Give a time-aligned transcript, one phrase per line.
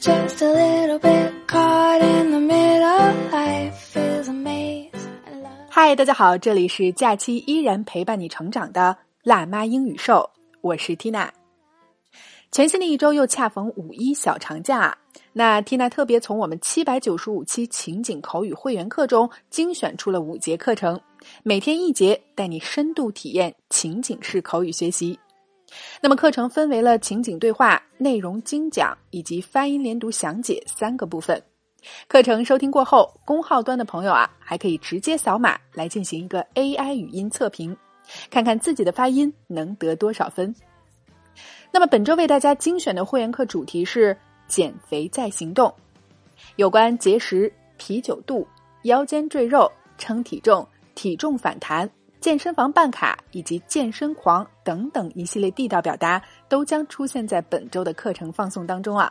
[0.00, 3.14] just a little bit caught in the middle.
[3.30, 4.88] Life is a maze.
[5.26, 10.30] and love- 嗨，大家好，这里是假期依然陪伴你成长的辣妈英语秀，
[10.62, 11.28] 我是 Tina。
[12.50, 14.96] 全新的一周又恰逢五一小长假，
[15.34, 20.98] 那 Tina 特别从我们七百九十五期情景口语会员课中精选出了五节课程，
[21.42, 25.18] 每天一节，带你深度体验情景式口语学习。
[26.00, 31.42] 那么课程分为了情景对话、内容精讲以及发音连读详解三个部分。
[32.08, 37.76] 课程收听过后，公号端的朋友啊，还可以直接扫码来进行一个 AI 语音测评，
[38.30, 40.54] 看看自己的发音能得多少分。
[41.72, 45.72] 那么本周为大家精选的会员课主题是“减肥在行动”，
[46.56, 48.46] 有关节食、啤酒肚、
[48.82, 51.88] 腰间赘肉、称体重、体重反弹、
[52.20, 59.10] 健身房办卡以及健身狂等等一系列地道表达，都将出现在本周的课程放送当中啊。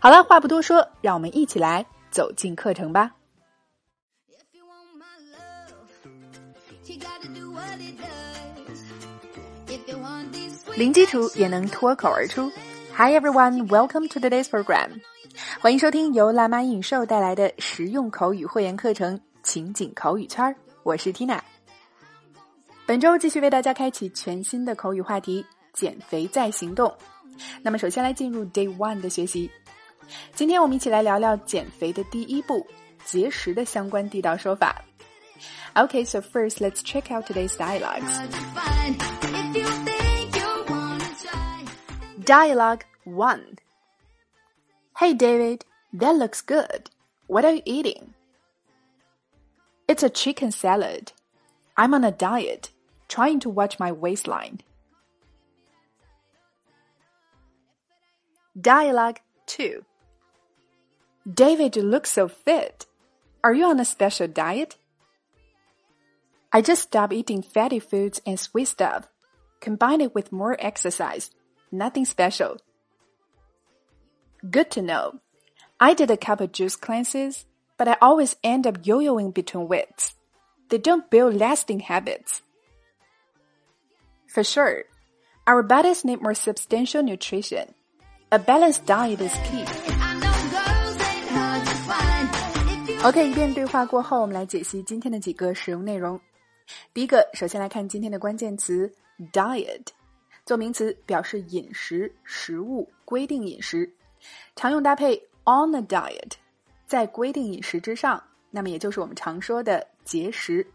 [0.00, 3.10] 好了，话不多说，让我们一起来走进课程吧。
[10.76, 12.48] 零基础也能脱口而出。
[12.94, 15.00] Hi everyone, welcome to today's program。
[15.60, 20.44] 欢迎收听由辣妈影兽带来的实用口语会员课程《情景口语圈》，
[20.82, 21.40] 我是 Tina。
[22.85, 26.93] 本周继续为大家开启全新的口语话题——减肥在行动。
[27.61, 29.49] 那么，首先来进入 Day One 的学习。
[30.35, 32.67] 今天我们一起来聊聊减肥的第一步——
[33.05, 34.83] 节食的相关地道说法。
[35.73, 38.03] Okay, so first let's check out today's dialogues.
[38.03, 38.95] hard to find.
[39.21, 41.65] If you think you wanna try,
[42.25, 43.57] Dialogue 1
[44.99, 45.61] Hey David,
[45.93, 46.89] that looks good.
[47.27, 48.13] What are you eating?
[49.87, 51.13] It's a chicken salad.
[51.77, 52.69] I'm on a diet,
[53.08, 54.60] trying to watch my waistline.
[58.60, 59.84] Dialogue 2
[61.32, 62.86] David, you look so fit.
[63.42, 64.76] Are you on a special diet?
[66.52, 69.08] I just stopped eating fatty foods and sweet stuff.
[69.60, 71.30] Combine it with more exercise.
[71.70, 72.58] Nothing special.
[74.48, 75.20] Good to know.
[75.80, 77.44] I did a couple juice cleanses,
[77.76, 80.14] but I always end up yo-yoing between weights.
[80.70, 82.42] They don't build lasting habits.
[84.36, 87.72] for sure，our bodies need more substantial nutrition。
[88.28, 89.64] A balanced diet is key。
[93.02, 96.20] OK，一遍对话过后，我们来解析今天的几个使用内容。
[96.92, 98.92] 第一个，首先来看今天的关键词
[99.32, 99.86] diet，
[100.44, 103.90] 做名词表示饮食、食物、规定饮食，
[104.54, 106.32] 常用搭配 on a diet，
[106.86, 110.66] 在规定饮食之上，那么也就是我们常说的节食。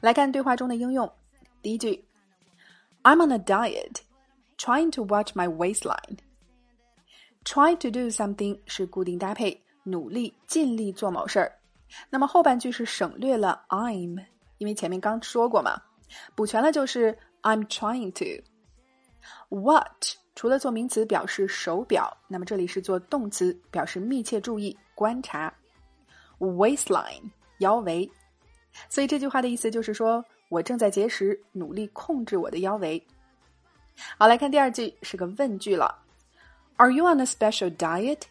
[0.00, 1.10] 来看对话中的应用，
[1.60, 2.04] 第一句。
[3.08, 4.02] ，I'm on a diet,
[4.58, 6.18] trying to watch my waistline。
[7.42, 11.50] try to do something 是固定搭配，努力、尽力做某事儿。
[12.10, 14.26] 那么后半句是省略了 I'm，
[14.58, 15.80] 因为前面刚说过嘛，
[16.34, 18.44] 补全了就是 I'm trying to。
[19.48, 20.04] What
[20.34, 25.50] 除了做名词表示手表，那么这里是做动词，表示密切注意、观察。
[26.38, 27.30] Waistline
[27.60, 28.10] 腰围，
[28.90, 33.04] 所以这句话的意思就是说我正在节食，努力控制我的腰围。
[34.16, 36.02] 好，来看第二句，是个问句了。
[36.76, 38.22] Are you on a special diet?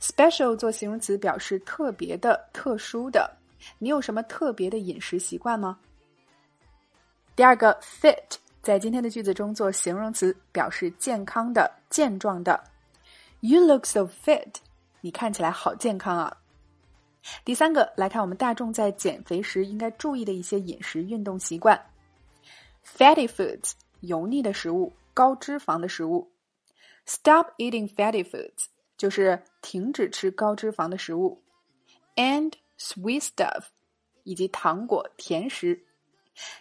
[0.00, 3.30] Special 做形容词表示特别的、特殊的。
[3.78, 5.78] 你有什么特别的饮食习惯吗？
[7.34, 12.62] 第二个 fit 在今天的句子中做形容词，表示健康的、健壮的。
[13.40, 14.54] You look so fit，
[15.00, 16.36] 你看起来好健康啊。
[17.44, 21.80] 第三个来看我们大众在减肥时应该注意的一些饮食运动习惯。
[22.84, 26.30] Fatty foods 油腻的食物、高脂肪的食物。
[27.06, 31.42] Stop eating fatty foods 就是停止吃高脂肪的食物
[32.16, 33.64] ，and sweet stuff
[34.22, 35.84] 以及糖果、甜食。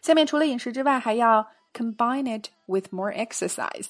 [0.00, 3.88] 下面除了饮食之外，还要 combine it with more exercise。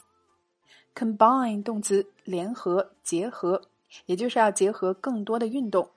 [0.95, 3.63] combine 动词联合、结合，
[4.07, 5.91] 也就是要结合更多的运动。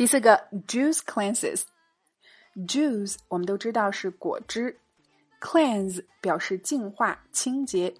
[0.00, 1.64] 第四个 juice cleanses。
[2.66, 4.74] juice 我们都知道是果汁
[5.42, 7.94] ，cleanse 表示净化、清洁。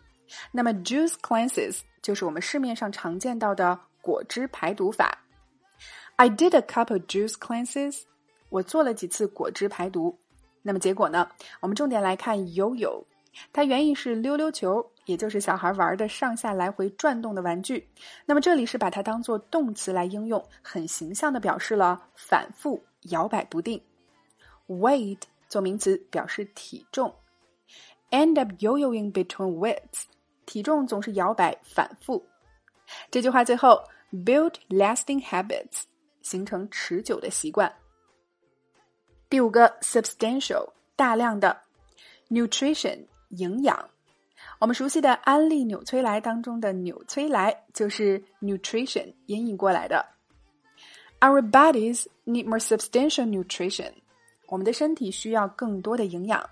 [0.50, 5.18] 那么 juice cleanses 就是我们市面上常见到的果汁排毒法。
[6.16, 8.04] I did a couple juice cleanses，
[8.48, 10.18] 我做了几次果汁排毒。
[10.62, 11.28] 那么结果呢？
[11.60, 13.04] 我们重点来看 yo-yo，
[13.52, 17.88] 它原意是溜溜球，也就是小孩玩的上下来回转动的玩具。
[18.24, 22.80] 那么这里是把它当做动词来应用，很形象的表示了反复
[23.10, 23.82] 摇摆不定。
[24.68, 25.18] Weight
[25.48, 27.12] 做名词表示体重
[28.10, 30.04] ，end up yo-yoing between weights，
[30.46, 32.24] 体重总是摇摆反复。
[33.10, 35.82] 这句话最后，build lasting habits，
[36.22, 37.72] 形成持久的习惯。
[39.28, 41.60] 第五个，substantial，大量的
[42.28, 43.90] ，nutrition，营养。
[44.60, 50.04] 我们熟悉的安利纽崔莱当中的纽崔莱就是 nutrition 引引过来的。
[51.20, 53.90] Our bodies need more substantial nutrition。
[54.48, 56.44] 我们的身体需要更多的营养。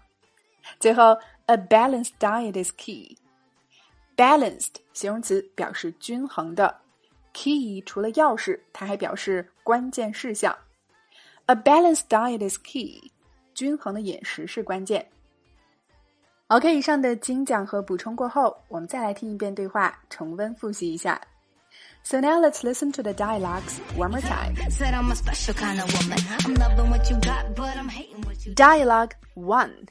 [0.81, 3.14] 最后，a balanced diet is key。
[4.16, 6.75] balanced 形容词表示均衡的
[7.34, 10.56] ，key 除了钥匙，它还表示关键事项。
[11.44, 13.12] A balanced diet is key。
[13.52, 15.06] 均衡的饮食是关键。
[16.47, 21.19] OK，以上的精讲和补充过后，我们再来听一遍对话，重温复习一下。
[22.03, 24.56] So now let's listen to the dialogues one more time.
[24.69, 26.19] Said I'm a special kind of woman.
[26.39, 29.88] I'm loving what you got, but I'm hating what you Dialogue 1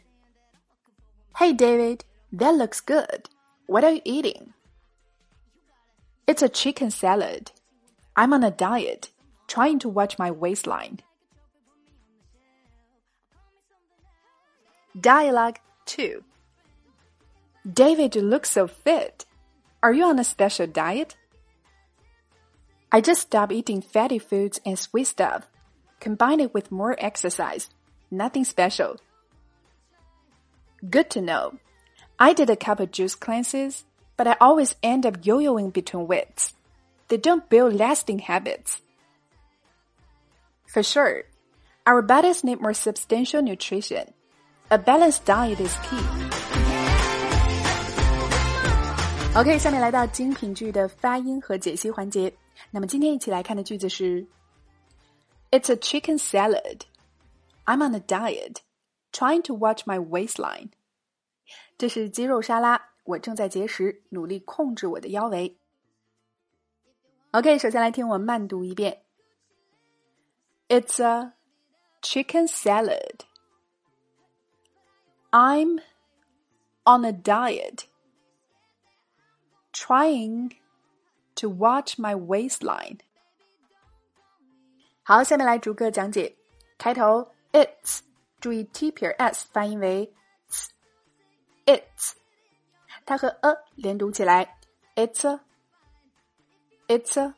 [1.36, 3.28] Hey David, that looks good.
[3.66, 4.52] What are you eating?
[6.26, 7.50] It's a chicken salad.
[8.14, 9.10] I'm on a diet,
[9.48, 11.00] trying to watch my waistline.
[15.00, 16.22] Dialogue 2
[17.71, 19.25] David, you look so fit.
[19.83, 21.17] Are you on a special diet?
[22.91, 25.47] I just stopped eating fatty foods and sweet stuff.
[25.99, 27.69] Combine it with more exercise.
[28.09, 28.97] Nothing special.
[30.89, 31.59] Good to know.
[32.17, 33.83] I did a couple juice cleanses,
[34.15, 36.53] but I always end up yo-yoing between weights.
[37.09, 38.81] They don't build lasting habits.
[40.67, 41.23] For sure,
[41.85, 44.13] our bodies need more substantial nutrition.
[44.71, 46.56] A balanced diet is key.
[49.36, 52.32] OK，下面来到精品句的发音和解析环节。
[52.70, 54.26] 那么今天一起来看的句子是：
[55.50, 56.80] It's a chicken salad.
[57.64, 58.56] I'm on a diet,
[59.12, 60.70] trying to watch my waistline.
[61.78, 65.56] 这是鸡肉沙拉，我正在节食，努力控制我的腰围。
[67.30, 69.02] OK，首先来听我慢读一遍。
[70.68, 71.32] It's a
[72.02, 73.20] chicken salad.
[75.30, 75.80] I'm
[76.84, 77.84] on a diet,
[79.76, 80.52] trying
[81.36, 82.98] to watch my waistline.
[85.02, 86.36] 好，下面来逐个讲解。
[86.78, 88.00] 开头 its，
[88.40, 90.12] 注意 t 撇 s 发音为
[91.66, 92.12] its，
[93.04, 94.58] 它和 a 连读起来，
[94.96, 95.40] it's a
[96.88, 97.34] it's a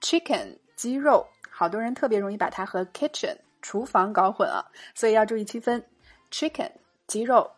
[0.00, 5.84] chicken 鸡肉，好多人特别容易把它和 kitchen 厨房搞混了，所以要注意区分。
[6.30, 6.72] chicken
[7.06, 7.50] 鸡肉，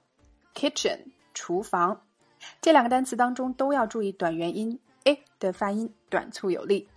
[0.55, 2.06] kitchen 厨房，
[2.62, 6.88] 这两个单词当中都要注意短元音 a 的发音，短促有力。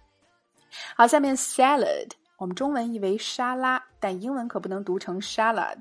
[0.96, 5.80] 好，下面 salad，我们中文译为沙拉，但英文可不能读成 salad。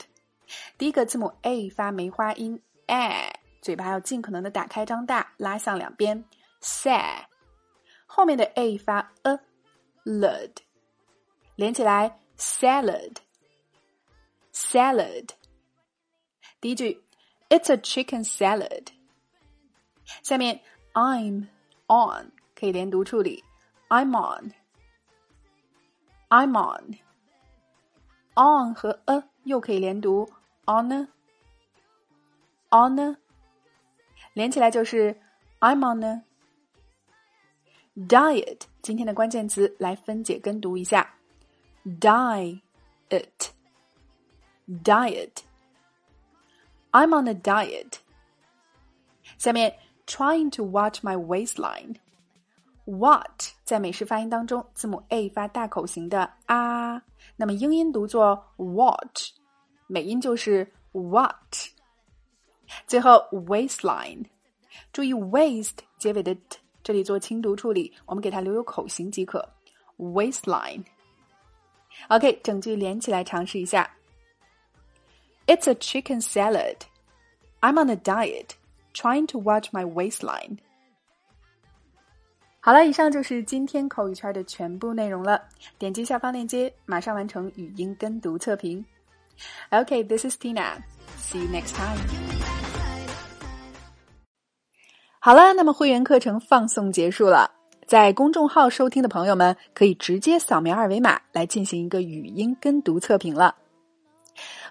[0.78, 6.26] 第一个字母 a 发梅花音，a，嘴巴要尽可能的打开张大，拉向两边
[6.62, 7.26] ，sa。
[8.08, 10.52] 后面的 a 发 a，led，
[11.56, 13.20] 连起来 salad，salad。
[16.60, 17.04] 第一句
[17.50, 18.88] ，It's a chicken salad。
[20.24, 20.62] 下面
[20.94, 21.48] I'm
[21.88, 23.44] on 可以连读处理
[23.90, 24.12] ，I'm
[26.30, 27.00] on，I'm on。
[28.36, 30.30] on 和 a 又可以连读
[30.66, 31.10] on
[32.70, 33.18] on，
[34.34, 35.20] 连起来就是
[35.60, 36.24] I'm on a
[37.96, 38.62] diet。
[38.82, 41.16] 今天的关键词来分解跟读一下
[41.86, 42.50] ，diet
[44.68, 45.32] diet。
[46.92, 48.00] I'm on a diet。
[49.38, 49.78] 下面
[50.09, 57.03] trying to watch my waistline。What 在美式发音当中，字母 a 发大口型的啊，
[57.37, 59.31] 那么英音读作 watch，
[59.87, 61.35] 美音就是 what。
[62.87, 64.27] 最后 waistline，
[64.93, 69.49] 注意 waist 结尾的 t，这里做轻读处理，我们给它留有口型即可。
[69.97, 73.89] waistline。OK，整句连起来尝试一下。
[75.47, 76.79] It's a chicken salad.
[77.61, 78.51] I'm on a diet,
[78.94, 80.58] Trying to watch my waistline.
[82.62, 85.42] 好了，以上就是今天口语圈的全部内容了。
[85.78, 88.84] 点击下方链接，马上完成语音跟读测评。
[89.72, 90.76] Okay, this is Tina.
[91.18, 91.98] See you next time.
[95.20, 97.52] 好了，那么会员课程放送结束了。
[97.88, 103.56] 在公众号收听的朋友们，可以直接扫描二维码来进行一个语音跟读测评了。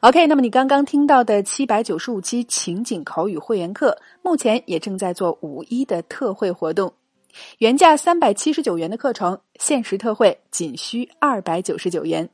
[0.01, 6.93] OK，那么你刚刚听到的七百九十五期情景口语会员课，目前也正在做五一的特惠活动，
[7.59, 12.29] 原价三百七十九元的课程，限时特惠仅需二百九十九元。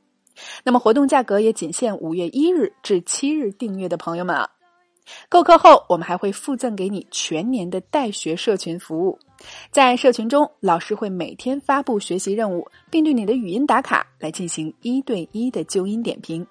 [0.63, 4.49] 那么活动价格也仅限五月一日至七日订阅的朋友们啊。
[5.29, 9.17] 购课后，我们还会附赠给你全年的带学社群服务。
[9.71, 16.45] 在社群中，老师会每天发布学习任务，并对你的语音打卡来进行一对一的纠音点评。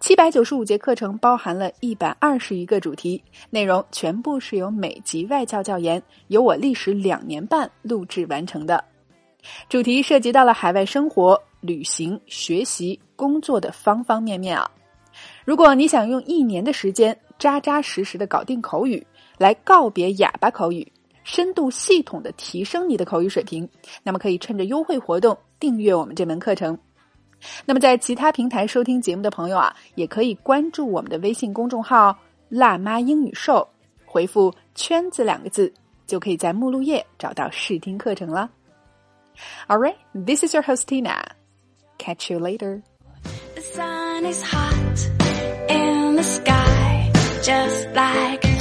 [0.00, 8.84] 七百九十五节课程包含了一百二十余个主题，内容全部是由美籍外教教研，由我历时两年半录制完成的。
[9.68, 14.70] 主题涉及到了海外生活、旅行、学习、工作的方方面面啊！
[15.44, 19.04] 如果你想用一年的时间扎扎实实的搞定口语，
[19.38, 20.86] 来告别哑巴口语，
[21.24, 23.68] 深度系统的提升你的口语水平，
[24.02, 26.78] 那么可以趁着优惠活动订阅我们这门课程。
[27.64, 32.18] 那么在其他平台收听节目的朋友啊，也可以关注我们的微信公众号
[32.48, 33.66] “辣妈英语秀”，
[34.04, 35.72] 回复“圈子”两个字，
[36.06, 38.50] 就可以在目录页找到试听课程了。
[39.66, 41.22] All right, this is your host Tina.
[41.98, 42.82] Catch you later.
[43.54, 45.10] The sun is hot
[45.68, 47.10] in the sky,
[47.42, 48.51] just like